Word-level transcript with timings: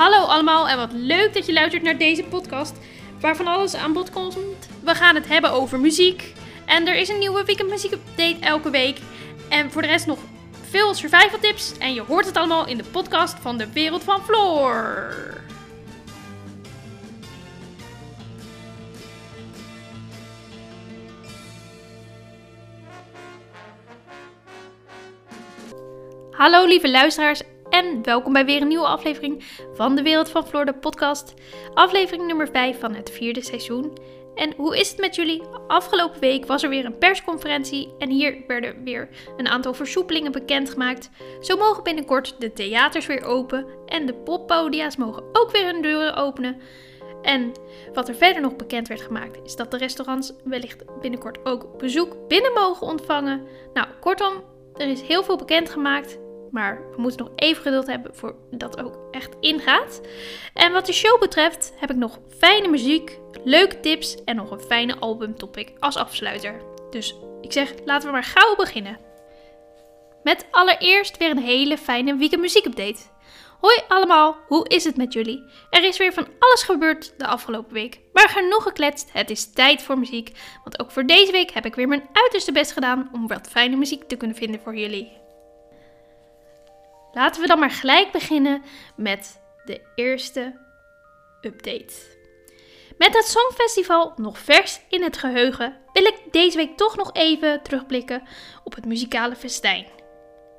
Hallo 0.00 0.24
allemaal 0.24 0.68
en 0.68 0.76
wat 0.76 0.92
leuk 0.92 1.34
dat 1.34 1.46
je 1.46 1.52
luistert 1.52 1.82
naar 1.82 1.98
deze 1.98 2.22
podcast 2.22 2.76
waarvan 3.20 3.46
alles 3.46 3.74
aan 3.74 3.92
bod 3.92 4.10
komt. 4.10 4.68
We 4.84 4.94
gaan 4.94 5.14
het 5.14 5.28
hebben 5.28 5.50
over 5.50 5.80
muziek 5.80 6.32
en 6.66 6.86
er 6.86 6.96
is 6.96 7.08
een 7.08 7.18
nieuwe 7.18 7.44
weekend 7.44 7.70
muziek 7.70 7.92
update 7.92 8.36
elke 8.40 8.70
week. 8.70 8.98
En 9.48 9.70
voor 9.70 9.82
de 9.82 9.88
rest 9.88 10.06
nog 10.06 10.18
veel 10.70 10.94
survival 10.94 11.38
tips 11.38 11.78
en 11.78 11.94
je 11.94 12.00
hoort 12.00 12.26
het 12.26 12.36
allemaal 12.36 12.66
in 12.66 12.76
de 12.76 12.84
podcast 12.84 13.38
van 13.40 13.58
de 13.58 13.72
wereld 13.72 14.04
van 14.04 14.24
Floor. 14.24 15.14
Hallo 26.30 26.66
lieve 26.66 26.90
luisteraars 26.90 27.42
en 27.80 28.02
welkom 28.02 28.32
bij 28.32 28.44
weer 28.44 28.60
een 28.60 28.68
nieuwe 28.68 28.86
aflevering 28.86 29.44
van 29.72 29.94
de 29.94 30.02
Wereld 30.02 30.30
van 30.30 30.46
Floor, 30.46 30.64
de 30.64 30.74
podcast. 30.74 31.34
Aflevering 31.74 32.26
nummer 32.26 32.48
5 32.48 32.80
van 32.80 32.94
het 32.94 33.10
vierde 33.10 33.42
seizoen. 33.42 33.98
En 34.34 34.52
hoe 34.56 34.78
is 34.78 34.90
het 34.90 34.98
met 34.98 35.14
jullie? 35.14 35.42
Afgelopen 35.66 36.20
week 36.20 36.46
was 36.46 36.62
er 36.62 36.68
weer 36.68 36.84
een 36.84 36.98
persconferentie 36.98 37.94
en 37.98 38.10
hier 38.10 38.44
werden 38.46 38.84
weer 38.84 39.08
een 39.36 39.48
aantal 39.48 39.74
versoepelingen 39.74 40.32
bekendgemaakt. 40.32 41.10
Zo 41.40 41.56
mogen 41.56 41.82
binnenkort 41.82 42.34
de 42.38 42.52
theaters 42.52 43.06
weer 43.06 43.24
open 43.24 43.66
en 43.86 44.06
de 44.06 44.14
poppodia's 44.14 44.96
mogen 44.96 45.22
ook 45.32 45.50
weer 45.50 45.64
hun 45.64 45.82
deuren 45.82 46.16
openen. 46.16 46.60
En 47.22 47.52
wat 47.94 48.08
er 48.08 48.14
verder 48.14 48.42
nog 48.42 48.56
bekend 48.56 48.88
werd 48.88 49.00
gemaakt, 49.00 49.38
is 49.44 49.56
dat 49.56 49.70
de 49.70 49.76
restaurants 49.76 50.32
wellicht 50.44 51.00
binnenkort 51.00 51.38
ook 51.44 51.78
bezoek 51.78 52.28
binnen 52.28 52.52
mogen 52.52 52.86
ontvangen. 52.86 53.46
Nou, 53.74 53.86
kortom, 54.00 54.32
er 54.76 54.88
is 54.88 55.00
heel 55.00 55.24
veel 55.24 55.36
bekendgemaakt. 55.36 56.18
Maar 56.50 56.80
we 56.90 57.00
moeten 57.00 57.24
nog 57.24 57.32
even 57.36 57.62
geduld 57.62 57.86
hebben 57.86 58.14
voordat 58.14 58.74
het 58.74 58.84
ook 58.84 58.98
echt 59.10 59.36
ingaat. 59.40 60.00
En 60.54 60.72
wat 60.72 60.86
de 60.86 60.92
show 60.92 61.20
betreft 61.20 61.72
heb 61.76 61.90
ik 61.90 61.96
nog 61.96 62.18
fijne 62.38 62.68
muziek, 62.68 63.18
leuke 63.44 63.80
tips 63.80 64.24
en 64.24 64.36
nog 64.36 64.50
een 64.50 64.60
fijne 64.60 64.96
albumtopic 64.98 65.72
als 65.78 65.96
afsluiter. 65.96 66.62
Dus 66.90 67.14
ik 67.40 67.52
zeg, 67.52 67.72
laten 67.84 68.06
we 68.06 68.12
maar 68.12 68.24
gauw 68.24 68.56
beginnen. 68.56 68.98
Met 70.22 70.46
allereerst 70.50 71.16
weer 71.16 71.30
een 71.30 71.38
hele 71.38 71.78
fijne 71.78 72.16
weekend 72.16 72.40
muziekupdate. 72.40 73.00
Hoi 73.60 73.80
allemaal, 73.88 74.36
hoe 74.46 74.68
is 74.68 74.84
het 74.84 74.96
met 74.96 75.12
jullie? 75.12 75.44
Er 75.70 75.84
is 75.84 75.98
weer 75.98 76.12
van 76.12 76.26
alles 76.38 76.62
gebeurd 76.62 77.14
de 77.16 77.26
afgelopen 77.26 77.72
week. 77.72 78.00
Maar 78.12 78.28
genoeg 78.28 78.62
gekletst, 78.62 79.08
het 79.12 79.30
is 79.30 79.52
tijd 79.52 79.82
voor 79.82 79.98
muziek. 79.98 80.32
Want 80.62 80.80
ook 80.80 80.90
voor 80.90 81.06
deze 81.06 81.32
week 81.32 81.50
heb 81.50 81.66
ik 81.66 81.74
weer 81.74 81.88
mijn 81.88 82.08
uiterste 82.12 82.52
best 82.52 82.72
gedaan 82.72 83.08
om 83.12 83.26
wat 83.26 83.48
fijne 83.50 83.76
muziek 83.76 84.02
te 84.02 84.16
kunnen 84.16 84.36
vinden 84.36 84.60
voor 84.60 84.76
jullie. 84.76 85.19
Laten 87.12 87.40
we 87.40 87.46
dan 87.46 87.58
maar 87.58 87.70
gelijk 87.70 88.12
beginnen 88.12 88.62
met 88.96 89.40
de 89.64 89.80
eerste 89.94 90.60
update. 91.40 91.94
Met 92.98 93.14
het 93.14 93.24
Songfestival 93.24 94.12
nog 94.16 94.38
vers 94.38 94.80
in 94.88 95.02
het 95.02 95.16
geheugen 95.16 95.76
wil 95.92 96.04
ik 96.04 96.18
deze 96.30 96.56
week 96.56 96.76
toch 96.76 96.96
nog 96.96 97.12
even 97.12 97.62
terugblikken 97.62 98.22
op 98.64 98.74
het 98.74 98.84
muzikale 98.84 99.36
festijn. 99.36 99.86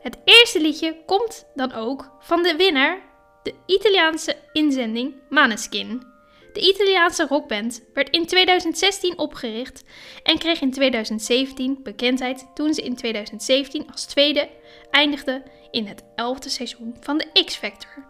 Het 0.01 0.17
eerste 0.23 0.61
liedje 0.61 1.03
komt 1.05 1.45
dan 1.55 1.73
ook 1.73 2.11
van 2.19 2.43
de 2.43 2.55
winnaar, 2.55 3.01
de 3.43 3.53
Italiaanse 3.65 4.35
inzending 4.51 5.15
Maneskin. 5.29 6.10
De 6.53 6.59
Italiaanse 6.59 7.27
rockband 7.27 7.83
werd 7.93 8.09
in 8.09 8.25
2016 8.25 9.17
opgericht 9.17 9.83
en 10.23 10.37
kreeg 10.37 10.61
in 10.61 10.71
2017 10.71 11.79
bekendheid 11.83 12.47
toen 12.53 12.73
ze 12.73 12.81
in 12.81 12.95
2017 12.95 13.91
als 13.91 14.05
tweede 14.05 14.49
eindigde 14.89 15.43
in 15.71 15.85
het 15.87 16.03
11e 16.03 16.47
seizoen 16.47 16.95
van 16.99 17.17
de 17.17 17.43
X 17.45 17.55
Factor. 17.55 18.05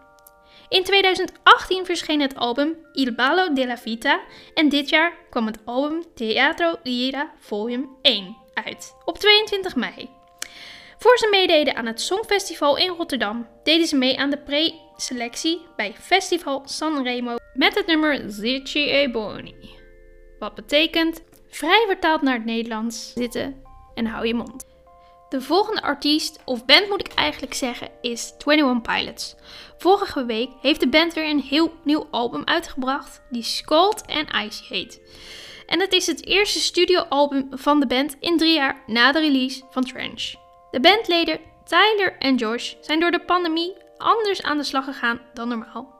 In 0.68 0.84
2018 0.84 1.84
verscheen 1.84 2.20
het 2.20 2.36
album 2.36 2.76
Il 2.92 3.14
Ballo 3.14 3.52
della 3.52 3.78
Vita 3.78 4.20
en 4.54 4.68
dit 4.68 4.88
jaar 4.88 5.12
kwam 5.30 5.46
het 5.46 5.58
album 5.64 6.04
Teatro 6.14 6.78
Lira 6.82 7.32
Volume 7.38 7.88
1 8.02 8.36
uit 8.54 8.94
op 9.04 9.18
22 9.18 9.76
mei. 9.76 10.21
Voor 11.02 11.18
ze 11.18 11.28
meededen 11.30 11.76
aan 11.76 11.86
het 11.86 12.00
Songfestival 12.00 12.76
in 12.76 12.88
Rotterdam, 12.88 13.48
deden 13.62 13.86
ze 13.86 13.96
mee 13.96 14.18
aan 14.18 14.30
de 14.30 14.38
pre-selectie 14.38 15.60
bij 15.76 15.94
Festival 16.00 16.62
Sanremo 16.64 17.36
met 17.54 17.74
het 17.74 17.86
nummer 17.86 18.22
Zirci 18.26 18.90
e 18.90 19.10
Boni. 19.10 19.54
Wat 20.38 20.54
betekent, 20.54 21.22
vrij 21.48 21.84
vertaald 21.86 22.22
naar 22.22 22.34
het 22.34 22.44
Nederlands, 22.44 23.12
zitten 23.12 23.62
en 23.94 24.06
hou 24.06 24.26
je 24.26 24.34
mond. 24.34 24.64
De 25.28 25.40
volgende 25.40 25.82
artiest, 25.82 26.40
of 26.44 26.64
band 26.64 26.88
moet 26.88 27.06
ik 27.06 27.14
eigenlijk 27.14 27.54
zeggen, 27.54 27.88
is 28.00 28.34
21 28.46 28.94
Pilots. 28.94 29.34
Vorige 29.78 30.24
week 30.24 30.50
heeft 30.60 30.80
de 30.80 30.88
band 30.88 31.14
weer 31.14 31.30
een 31.30 31.42
heel 31.42 31.72
nieuw 31.84 32.06
album 32.10 32.42
uitgebracht, 32.44 33.22
die 33.30 33.42
Scald 33.42 34.02
and 34.06 34.44
Icy 34.44 34.64
heet. 34.68 35.00
En 35.66 35.80
het 35.80 35.92
is 35.92 36.06
het 36.06 36.26
eerste 36.26 36.60
studioalbum 36.60 37.48
van 37.50 37.80
de 37.80 37.86
band 37.86 38.16
in 38.20 38.36
drie 38.36 38.54
jaar 38.54 38.82
na 38.86 39.12
de 39.12 39.20
release 39.20 39.62
van 39.70 39.84
Trench. 39.84 40.41
De 40.72 40.80
bandleden 40.80 41.40
Tyler 41.64 42.16
en 42.18 42.34
Josh 42.34 42.74
zijn 42.80 43.00
door 43.00 43.10
de 43.10 43.24
pandemie 43.24 43.76
anders 43.96 44.42
aan 44.42 44.56
de 44.56 44.64
slag 44.64 44.84
gegaan 44.84 45.20
dan 45.34 45.48
normaal. 45.48 45.94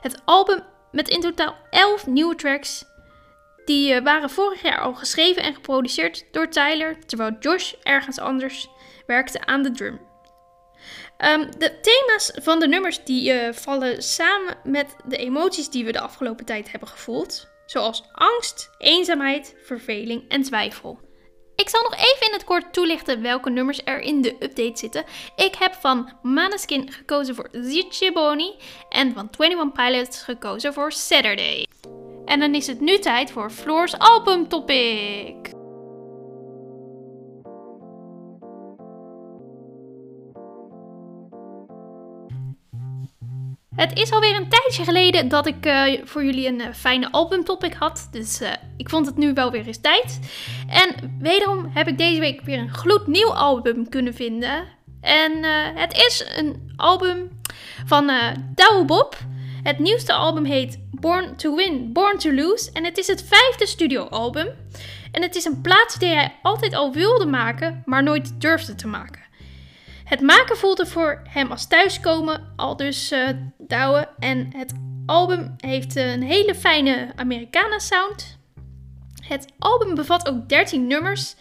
Het 0.00 0.22
album 0.24 0.62
met 0.92 1.08
in 1.08 1.20
totaal 1.20 1.56
11 1.70 2.06
nieuwe 2.06 2.34
tracks 2.34 2.84
die 3.64 3.94
eh, 3.94 4.02
waren 4.02 4.30
vorig 4.30 4.62
jaar 4.62 4.80
al 4.80 4.94
geschreven 4.94 5.42
en 5.42 5.54
geproduceerd 5.54 6.24
door 6.32 6.48
Tyler, 6.48 7.06
terwijl 7.06 7.36
Josh 7.40 7.72
ergens 7.82 8.18
anders 8.18 8.68
werkte 9.06 9.46
aan 9.46 9.62
de 9.62 9.70
drum. 9.70 10.00
Ehm, 11.16 11.50
de 11.58 11.80
thema's 11.80 12.32
van 12.34 12.60
de 12.60 12.68
nummers 12.68 13.04
die 13.04 13.32
uh, 13.32 13.52
vallen 13.52 14.02
samen 14.02 14.56
met 14.64 14.96
de 15.04 15.16
emoties 15.16 15.70
die 15.70 15.84
we 15.84 15.92
de 15.92 16.00
afgelopen 16.00 16.44
tijd 16.44 16.70
hebben 16.70 16.88
gevoeld, 16.88 17.48
zoals 17.66 18.04
angst, 18.12 18.70
eenzaamheid, 18.78 19.54
verveling 19.62 20.28
en 20.28 20.42
twijfel. 20.42 21.03
Ik 21.56 21.68
zal 21.68 21.82
nog 21.82 21.94
even 21.94 22.26
in 22.26 22.32
het 22.32 22.44
kort 22.44 22.72
toelichten 22.72 23.22
welke 23.22 23.50
nummers 23.50 23.80
er 23.84 24.00
in 24.00 24.22
de 24.22 24.36
update 24.40 24.78
zitten. 24.78 25.04
Ik 25.36 25.54
heb 25.54 25.74
van 25.74 26.12
Maneskin 26.22 26.92
gekozen 26.92 27.34
voor 27.34 27.48
Zirce 27.52 28.10
Boni 28.12 28.54
en 28.88 29.12
van 29.12 29.28
21 29.38 29.72
Pilots 29.72 30.22
gekozen 30.22 30.72
voor 30.72 30.92
Saturday. 30.92 31.66
En 32.24 32.40
dan 32.40 32.54
is 32.54 32.66
het 32.66 32.80
nu 32.80 32.98
tijd 32.98 33.30
voor 33.30 33.50
Floor's 33.50 33.98
albumtopic. 33.98 35.63
Het 43.76 43.98
is 43.98 44.10
alweer 44.10 44.36
een 44.36 44.48
tijdje 44.48 44.84
geleden 44.84 45.28
dat 45.28 45.46
ik 45.46 45.66
uh, 45.66 46.00
voor 46.04 46.24
jullie 46.24 46.46
een 46.46 46.60
uh, 46.60 46.66
fijne 46.74 47.10
albumtopic 47.10 47.74
had. 47.74 48.08
Dus 48.10 48.42
uh, 48.42 48.48
ik 48.76 48.88
vond 48.88 49.06
het 49.06 49.16
nu 49.16 49.32
wel 49.32 49.50
weer 49.50 49.66
eens 49.66 49.80
tijd. 49.80 50.18
En 50.68 51.16
wederom 51.18 51.70
heb 51.74 51.88
ik 51.88 51.98
deze 51.98 52.20
week 52.20 52.40
weer 52.40 52.58
een 52.58 52.74
gloednieuw 52.74 53.34
album 53.34 53.88
kunnen 53.88 54.14
vinden. 54.14 54.64
En 55.00 55.44
het 55.74 55.92
is 55.92 56.26
een 56.36 56.72
album 56.76 57.40
van 57.86 58.10
Douwe 58.54 58.84
Bob. 58.84 59.16
Het 59.62 59.78
nieuwste 59.78 60.12
album 60.12 60.44
heet 60.44 60.78
Born 60.90 61.36
to 61.36 61.54
Win, 61.54 61.92
Born 61.92 62.18
to 62.18 62.32
Lose. 62.32 62.70
En 62.72 62.84
het 62.84 62.98
is 62.98 63.06
het 63.06 63.24
vijfde 63.28 63.66
studioalbum. 63.66 64.48
En 65.12 65.22
het 65.22 65.34
is 65.34 65.44
een 65.44 65.60
plaats 65.60 65.98
die 65.98 66.08
hij 66.08 66.34
altijd 66.42 66.74
al 66.74 66.92
wilde 66.92 67.26
maken, 67.26 67.82
maar 67.84 68.02
nooit 68.02 68.40
durfde 68.40 68.74
te 68.74 68.86
maken. 68.86 69.22
Het 70.04 70.20
maken 70.20 70.56
voelde 70.56 70.86
voor 70.86 71.22
hem 71.28 71.50
als 71.50 71.66
thuiskomen, 71.66 72.52
al 72.56 72.76
dus 72.76 73.14
uh. 73.58 74.08
En 74.18 74.52
het 74.56 74.74
album 75.06 75.54
heeft 75.56 75.96
een 75.96 76.22
hele 76.22 76.54
fijne 76.54 77.12
Americana 77.16 77.78
sound. 77.78 78.38
Het 79.26 79.52
album 79.58 79.94
bevat 79.94 80.28
ook 80.28 80.48
13 80.48 80.86
nummers. 80.86 81.34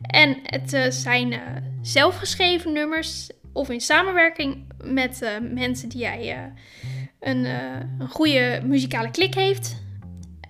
En 0.00 0.38
het 0.42 0.72
uh, 0.72 0.84
zijn 0.88 1.32
uh, 1.32 1.40
zelfgeschreven 1.82 2.72
nummers 2.72 3.30
of 3.52 3.70
in 3.70 3.80
samenwerking 3.80 4.66
met 4.84 5.40
mensen 5.40 5.88
die 5.88 6.00
een, 7.20 7.44
een 7.98 8.08
goede 8.08 8.60
muzikale 8.64 9.10
klik 9.10 9.34
heeft. 9.34 9.82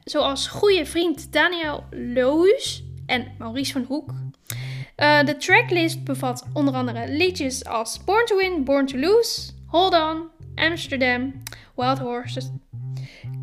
Zoals 0.05 0.49
goede 0.49 0.87
vriend 0.87 1.33
Daniel 1.33 1.85
Loos 1.91 2.85
en 3.07 3.33
Maurice 3.39 3.73
van 3.73 3.85
Hoek. 3.85 4.13
Uh, 5.03 5.25
de 5.25 5.37
tracklist 5.37 6.05
bevat 6.05 6.47
onder 6.53 6.75
andere 6.75 7.09
liedjes 7.09 7.65
als 7.65 8.05
Born 8.05 8.25
to 8.27 8.37
Win, 8.37 8.65
Born 8.65 8.87
to 8.87 8.99
Lose, 8.99 9.53
Hold 9.67 9.95
On, 9.95 10.29
Amsterdam, 10.55 11.33
Wild 11.77 11.99
Horses, 11.99 12.51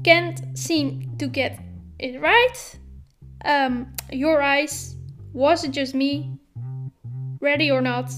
Can't 0.02 0.42
Seem 0.54 1.14
to 1.18 1.28
Get 1.32 1.52
It 1.98 2.22
Right, 2.22 2.80
um, 3.46 3.94
Your 4.10 4.42
Eyes, 4.42 4.96
Was 5.34 5.64
It 5.64 5.76
Just 5.76 5.94
Me, 5.94 6.40
Ready 7.40 7.72
or 7.72 7.82
Not, 7.82 8.10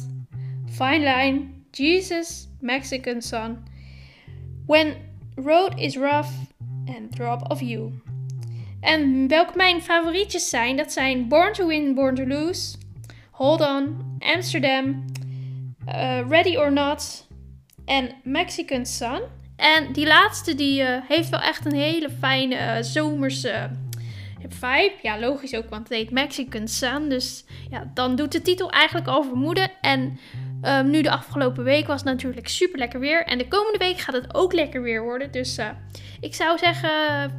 Fine 0.77 1.03
Line, 1.03 1.63
Jesus, 1.71 2.47
Mexican 2.61 3.21
Sun, 3.21 3.63
When 4.67 4.95
Road 5.35 5.79
is 5.79 5.97
Rough 5.97 6.29
en 6.87 7.09
Drop 7.09 7.51
of 7.51 7.61
You. 7.61 7.91
En 8.81 9.27
welke 9.27 9.55
mijn 9.55 9.81
favorietjes 9.81 10.49
zijn, 10.49 10.75
dat 10.77 10.91
zijn 10.91 11.27
Born 11.27 11.53
to 11.53 11.67
Win, 11.67 11.93
Born 11.93 12.15
to 12.15 12.25
Lose, 12.25 12.79
Hold 13.41 13.61
On, 13.61 14.17
Amsterdam, 14.19 15.05
uh, 15.87 16.29
Ready 16.29 16.57
or 16.57 16.71
Not 16.71 17.27
en 17.85 18.11
Mexican 18.23 18.85
Sun. 18.85 19.21
En 19.55 19.93
die 19.93 20.07
laatste 20.07 20.55
die 20.55 20.81
eh, 20.81 21.01
heeft 21.07 21.29
wel 21.29 21.39
echt 21.39 21.65
een 21.65 21.75
hele 21.75 22.09
fijne 22.19 22.55
uh, 22.55 22.83
zomerse 22.83 23.69
vibe. 24.47 24.93
Ja, 25.01 25.19
logisch 25.19 25.55
ook, 25.55 25.69
want 25.69 25.89
het 25.89 25.97
heet 25.97 26.11
Mexican 26.11 26.67
Sun. 26.67 27.09
Dus 27.09 27.45
ja, 27.69 27.91
dan 27.93 28.15
doet 28.15 28.31
de 28.31 28.41
titel 28.41 28.69
eigenlijk 28.69 29.07
al 29.07 29.23
vermoeden. 29.23 29.71
En 29.81 30.19
um, 30.63 30.89
nu 30.89 31.01
de 31.01 31.11
afgelopen 31.11 31.63
week 31.63 31.87
was 31.87 32.01
het 32.01 32.09
natuurlijk 32.09 32.47
super 32.47 32.79
lekker 32.79 32.99
weer. 32.99 33.23
En 33.23 33.37
de 33.37 33.47
komende 33.47 33.77
week 33.77 33.97
gaat 33.97 34.15
het 34.15 34.35
ook 34.35 34.53
lekker 34.53 34.81
weer 34.81 35.03
worden. 35.03 35.31
Dus 35.31 35.59
ik 36.19 36.35
zou 36.35 36.57
zeggen, 36.57 36.89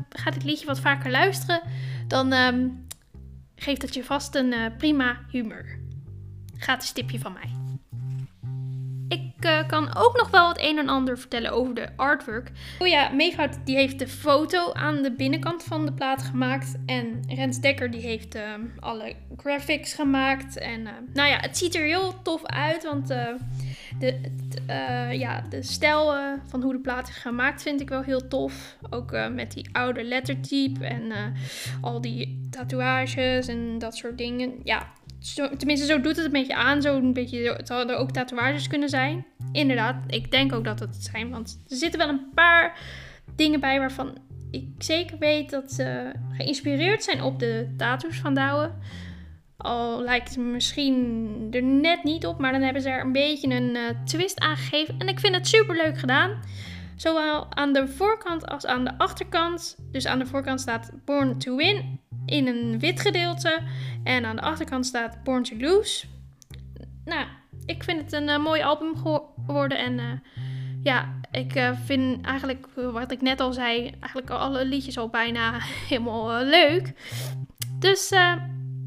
ga 0.08 0.30
dit 0.30 0.44
liedje 0.44 0.66
wat 0.66 0.80
vaker 0.80 1.10
luisteren. 1.10 1.62
Dan 2.08 2.32
um, 2.32 2.86
geeft 3.56 3.82
het 3.82 3.94
je 3.94 4.04
vast 4.04 4.34
een 4.34 4.54
prima 4.78 5.18
humeur. 5.30 5.81
Een 6.66 6.80
stipje 6.80 7.18
van 7.18 7.32
mij. 7.32 7.50
Ik 9.08 9.44
uh, 9.44 9.68
kan 9.68 9.94
ook 9.96 10.16
nog 10.16 10.30
wel 10.30 10.48
het 10.48 10.60
een 10.60 10.78
en 10.78 10.88
ander 10.88 11.18
vertellen 11.18 11.50
over 11.50 11.74
de 11.74 11.88
artwork. 11.96 12.50
Oh 12.78 12.86
ja, 12.86 13.08
Meegoud 13.08 13.58
die 13.64 13.76
heeft 13.76 13.98
de 13.98 14.08
foto 14.08 14.72
aan 14.72 15.02
de 15.02 15.12
binnenkant 15.12 15.62
van 15.62 15.86
de 15.86 15.92
plaat 15.92 16.22
gemaakt. 16.22 16.74
En 16.86 17.22
Rens 17.28 17.60
Dekker 17.60 17.90
die 17.90 18.00
heeft 18.00 18.36
uh, 18.36 18.42
alle 18.80 19.14
graphics 19.36 19.94
gemaakt. 19.94 20.58
En 20.58 20.80
uh, 20.80 20.90
nou 21.12 21.28
ja, 21.28 21.36
het 21.40 21.58
ziet 21.58 21.74
er 21.74 21.84
heel 21.84 22.22
tof 22.22 22.44
uit. 22.44 22.84
Want 22.84 23.08
de, 23.98 24.20
ja, 25.10 25.40
de 25.48 25.62
stijl 25.62 26.14
van 26.48 26.62
hoe 26.62 26.72
de 26.72 26.78
plaat 26.78 27.08
is 27.08 27.16
gemaakt 27.16 27.62
vind 27.62 27.80
ik 27.80 27.88
wel 27.88 28.02
heel 28.02 28.28
tof. 28.28 28.76
Ook 28.90 29.28
met 29.30 29.52
die 29.52 29.68
oude 29.72 30.04
lettertype 30.04 30.86
en 30.86 31.12
al 31.80 32.00
die 32.00 32.48
tatoeages 32.50 33.48
en 33.48 33.78
dat 33.78 33.96
soort 33.96 34.18
dingen. 34.18 34.52
Ja, 34.64 34.92
tenminste, 35.56 35.86
zo 35.86 36.00
doet 36.00 36.16
het 36.16 36.24
een 36.24 36.32
beetje 36.32 36.54
aan. 36.54 36.82
Zo 36.82 36.96
een 36.96 37.12
beetje, 37.12 37.52
het 37.52 37.68
hadden 37.68 37.98
ook 37.98 38.10
tatoeages 38.10 38.68
kunnen 38.68 38.88
zijn. 38.88 39.26
Inderdaad, 39.52 39.96
ik 40.06 40.30
denk 40.30 40.52
ook 40.52 40.64
dat 40.64 40.80
het 40.80 40.94
het 40.94 41.04
zijn. 41.04 41.30
Want 41.30 41.60
er 41.68 41.76
zitten 41.76 41.98
wel 41.98 42.08
een 42.08 42.30
paar 42.34 42.78
dingen 43.36 43.60
bij 43.60 43.78
waarvan 43.78 44.18
ik 44.50 44.64
zeker 44.78 45.18
weet 45.18 45.50
dat 45.50 45.72
ze 45.72 46.12
geïnspireerd 46.32 47.04
zijn 47.04 47.22
op 47.22 47.38
de 47.38 47.74
tattoos 47.76 48.16
van 48.16 48.34
Douwe. 48.34 48.70
Al 49.56 50.02
lijkt 50.02 50.28
het 50.28 50.38
misschien 50.38 51.46
er 51.50 51.62
net 51.62 52.04
niet 52.04 52.26
op, 52.26 52.38
maar 52.38 52.52
dan 52.52 52.62
hebben 52.62 52.82
ze 52.82 52.88
er 52.88 53.00
een 53.00 53.12
beetje 53.12 53.54
een 53.54 53.74
uh, 53.74 53.82
twist 54.04 54.40
aan 54.40 54.56
gegeven. 54.56 54.94
En 54.98 55.08
ik 55.08 55.20
vind 55.20 55.34
het 55.34 55.48
super 55.48 55.76
leuk 55.76 55.98
gedaan. 55.98 56.40
Zowel 56.96 57.54
aan 57.54 57.72
de 57.72 57.88
voorkant 57.88 58.46
als 58.46 58.66
aan 58.66 58.84
de 58.84 58.98
achterkant. 58.98 59.76
Dus 59.92 60.06
aan 60.06 60.18
de 60.18 60.26
voorkant 60.26 60.60
staat 60.60 60.92
Born 61.04 61.38
to 61.38 61.56
Win 61.56 62.00
in 62.26 62.46
een 62.46 62.78
wit 62.78 63.00
gedeelte. 63.00 63.62
En 64.04 64.24
aan 64.24 64.36
de 64.36 64.42
achterkant 64.42 64.86
staat 64.86 65.22
Born 65.24 65.42
to 65.42 65.56
Lose. 65.56 66.06
Nou, 67.04 67.26
ik 67.66 67.82
vind 67.82 68.00
het 68.00 68.12
een 68.12 68.28
uh, 68.28 68.38
mooi 68.38 68.62
album 68.62 68.96
geworden. 68.96 69.78
En 69.78 69.98
uh, 69.98 70.12
ja, 70.82 71.20
ik 71.30 71.56
uh, 71.56 71.70
vind 71.84 72.24
eigenlijk, 72.24 72.66
wat 72.74 73.10
ik 73.10 73.20
net 73.20 73.40
al 73.40 73.52
zei, 73.52 73.94
eigenlijk 74.00 74.30
alle 74.30 74.64
liedjes 74.64 74.98
al 74.98 75.08
bijna 75.08 75.58
helemaal 75.88 76.44
leuk. 76.44 76.92
Dus, 77.78 78.10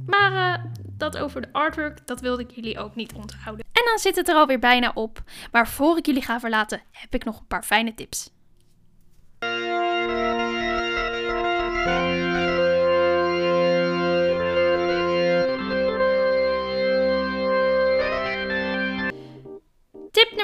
maar 0.06 0.62
dat 0.98 1.18
over 1.18 1.42
de 1.42 1.48
artwork, 1.52 2.08
dat 2.08 2.22
wilde 2.22 2.44
ik 2.44 2.52
jullie 2.52 2.80
ook 2.80 2.96
niet 2.96 3.14
onthouden. 3.14 3.66
En 3.72 3.84
dan 3.86 4.00
zit 4.00 4.16
het 4.16 4.30
er 4.30 4.36
alweer 4.36 4.60
bijna 4.60 4.92
op. 4.94 5.24
Maar 5.52 5.68
voor 5.68 5.98
ik 5.98 6.06
jullie 6.06 6.22
ga 6.22 6.40
verlaten, 6.40 6.82
heb 6.92 7.14
ik 7.14 7.24
nog 7.24 7.40
een 7.40 7.48
paar 7.48 7.64
fijne 7.64 7.94
tips. 7.94 8.35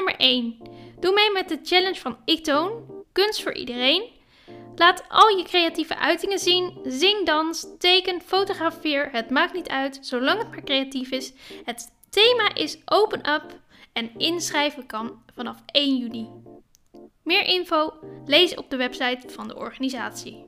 Nummer 0.04 0.20
1. 0.20 0.56
Doe 1.00 1.12
mee 1.12 1.32
met 1.32 1.48
de 1.48 1.58
challenge 1.62 2.00
van 2.00 2.18
Ictoon. 2.24 3.04
Kunst 3.12 3.42
voor 3.42 3.52
iedereen. 3.52 4.10
Laat 4.74 5.04
al 5.08 5.28
je 5.28 5.44
creatieve 5.44 5.96
uitingen 5.96 6.38
zien. 6.38 6.78
Zing, 6.84 7.26
dans, 7.26 7.66
teken, 7.78 8.20
fotografeer. 8.20 9.08
Het 9.12 9.30
maakt 9.30 9.52
niet 9.52 9.68
uit, 9.68 9.98
zolang 10.00 10.38
het 10.38 10.50
maar 10.50 10.64
creatief 10.64 11.10
is. 11.10 11.32
Het 11.64 11.92
thema 12.10 12.54
is 12.54 12.78
Open 12.84 13.32
Up 13.32 13.60
en 13.92 14.18
inschrijven 14.18 14.86
kan 14.86 15.22
vanaf 15.34 15.56
1 15.66 15.96
juni. 15.96 16.28
Meer 17.22 17.44
info 17.44 17.92
lees 18.24 18.54
op 18.54 18.70
de 18.70 18.76
website 18.76 19.28
van 19.28 19.48
de 19.48 19.56
organisatie. 19.56 20.46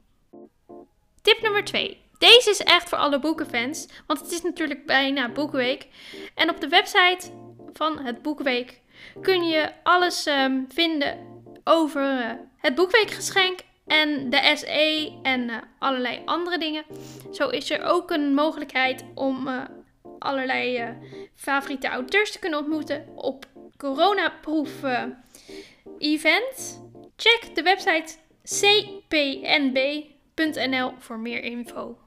Tip 1.22 1.42
nummer 1.42 1.64
2. 1.64 2.02
Deze 2.18 2.50
is 2.50 2.60
echt 2.60 2.88
voor 2.88 2.98
alle 2.98 3.18
boekenfans, 3.18 3.88
want 4.06 4.20
het 4.20 4.30
is 4.30 4.42
natuurlijk 4.42 4.86
bijna 4.86 5.32
Boekenweek. 5.32 5.88
En 6.34 6.50
op 6.50 6.60
de 6.60 6.68
website 6.68 7.30
van 7.72 7.98
het 7.98 8.22
Boekenweek 8.22 8.82
kun 9.20 9.44
je 9.44 9.70
alles 9.82 10.26
um, 10.26 10.66
vinden 10.68 11.18
over 11.64 12.20
uh, 12.20 12.30
het 12.56 12.74
boekweekgeschenk 12.74 13.58
en 13.86 14.30
de 14.30 14.52
SE 14.54 15.12
en 15.22 15.48
uh, 15.48 15.56
allerlei 15.78 16.22
andere 16.24 16.58
dingen. 16.58 16.84
Zo 17.32 17.48
is 17.48 17.70
er 17.70 17.82
ook 17.82 18.10
een 18.10 18.34
mogelijkheid 18.34 19.04
om 19.14 19.48
uh, 19.48 19.62
allerlei 20.18 20.94
favoriete 21.34 21.88
auteurs 21.88 22.32
te 22.32 22.38
kunnen 22.38 22.58
ontmoeten 22.58 23.08
op 23.14 23.46
coronaproof 23.76 24.70
event. 25.98 26.82
Check 27.16 27.54
de 27.54 27.62
website 27.62 28.14
cpnb.nl 29.08 29.82
voor 30.98 31.18
meer 31.18 31.42
info. 31.42 31.98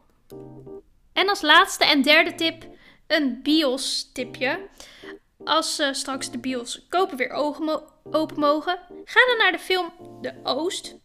En 1.13 1.29
als 1.29 1.41
laatste 1.41 1.85
en 1.85 2.01
derde 2.01 2.35
tip 2.35 2.65
een 3.07 3.39
BIOS 3.43 4.09
tipje. 4.13 4.59
Als 5.47 5.79
uh, 5.79 5.93
straks 5.93 6.31
de 6.31 6.37
bioscopen 6.37 7.17
weer 7.17 7.31
open 8.11 8.39
mogen, 8.39 8.79
ga 9.05 9.25
dan 9.27 9.37
naar 9.37 9.51
de 9.51 9.59
film 9.59 9.91
De 10.21 10.33
Oost. 10.43 10.97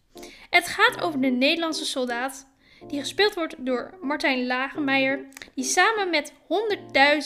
Het 0.51 0.69
gaat 0.69 1.03
over 1.03 1.21
de 1.21 1.27
Nederlandse 1.27 1.85
soldaat 1.85 2.51
die 2.87 3.01
gespeeld 3.01 3.35
wordt 3.35 3.55
door 3.59 3.99
Martijn 4.01 4.47
Lagemeijer, 4.47 5.29
die 5.55 5.65
samen 5.65 6.11
met 6.11 6.33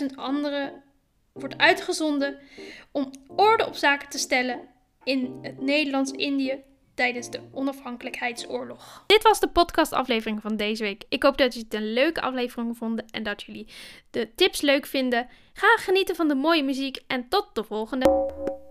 100.000 0.00 0.14
anderen 0.14 0.82
wordt 1.32 1.58
uitgezonden 1.58 2.38
om 2.92 3.10
orde 3.26 3.66
op 3.66 3.74
zaken 3.74 4.08
te 4.08 4.18
stellen 4.18 4.68
in 5.04 5.38
het 5.42 5.60
Nederlands-Indië 5.60 6.64
tijdens 6.96 7.30
de 7.30 7.40
onafhankelijkheidsoorlog. 7.52 9.04
Dit 9.06 9.22
was 9.22 9.40
de 9.40 9.48
podcastaflevering 9.48 10.42
van 10.42 10.56
deze 10.56 10.82
week. 10.82 11.04
Ik 11.08 11.22
hoop 11.22 11.38
dat 11.38 11.54
jullie 11.54 11.68
het 11.70 11.80
een 11.80 11.92
leuke 11.92 12.20
aflevering 12.20 12.76
vonden 12.76 13.04
en 13.10 13.22
dat 13.22 13.42
jullie 13.42 13.66
de 14.10 14.34
tips 14.34 14.60
leuk 14.60 14.86
vinden. 14.86 15.28
Ga 15.52 15.76
genieten 15.76 16.16
van 16.16 16.28
de 16.28 16.34
mooie 16.34 16.62
muziek 16.62 17.02
en 17.06 17.28
tot 17.28 17.48
de 17.52 17.64
volgende. 17.64 18.64